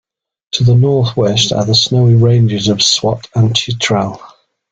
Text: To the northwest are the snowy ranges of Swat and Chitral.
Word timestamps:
To 0.53 0.63
the 0.63 0.73
northwest 0.73 1.51
are 1.53 1.63
the 1.63 1.75
snowy 1.75 2.15
ranges 2.15 2.69
of 2.69 2.81
Swat 2.81 3.29
and 3.35 3.55
Chitral. 3.55 4.19